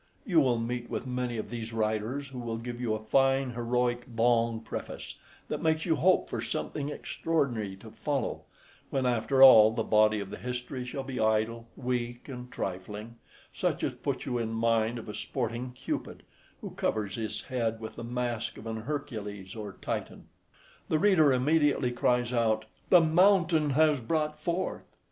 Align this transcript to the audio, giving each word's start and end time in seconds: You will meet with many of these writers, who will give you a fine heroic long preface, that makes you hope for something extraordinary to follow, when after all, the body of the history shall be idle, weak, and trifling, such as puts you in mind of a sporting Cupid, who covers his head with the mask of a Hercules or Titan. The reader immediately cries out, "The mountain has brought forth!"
You 0.25 0.39
will 0.39 0.57
meet 0.57 0.89
with 0.89 1.05
many 1.05 1.37
of 1.37 1.51
these 1.51 1.71
writers, 1.71 2.29
who 2.29 2.39
will 2.39 2.57
give 2.57 2.81
you 2.81 2.95
a 2.95 3.03
fine 3.03 3.51
heroic 3.51 4.07
long 4.17 4.61
preface, 4.61 5.13
that 5.47 5.61
makes 5.61 5.85
you 5.85 5.95
hope 5.95 6.27
for 6.27 6.41
something 6.41 6.89
extraordinary 6.89 7.75
to 7.75 7.91
follow, 7.91 8.45
when 8.89 9.05
after 9.05 9.43
all, 9.43 9.69
the 9.69 9.83
body 9.83 10.19
of 10.19 10.31
the 10.31 10.39
history 10.39 10.85
shall 10.85 11.03
be 11.03 11.19
idle, 11.19 11.67
weak, 11.75 12.27
and 12.27 12.51
trifling, 12.51 13.17
such 13.53 13.83
as 13.83 13.93
puts 13.93 14.25
you 14.25 14.39
in 14.39 14.49
mind 14.51 14.97
of 14.97 15.07
a 15.07 15.13
sporting 15.13 15.71
Cupid, 15.71 16.23
who 16.61 16.71
covers 16.71 17.13
his 17.13 17.43
head 17.43 17.79
with 17.79 17.95
the 17.95 18.03
mask 18.03 18.57
of 18.57 18.65
a 18.65 18.73
Hercules 18.73 19.55
or 19.55 19.73
Titan. 19.83 20.27
The 20.89 20.97
reader 20.97 21.31
immediately 21.31 21.91
cries 21.91 22.33
out, 22.33 22.65
"The 22.89 23.01
mountain 23.01 23.69
has 23.77 23.99
brought 23.99 24.39
forth!" 24.39 24.81